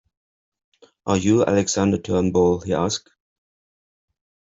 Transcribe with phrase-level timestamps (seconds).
[1.05, 3.11] “Are you Alexander Turnbull?” he asked.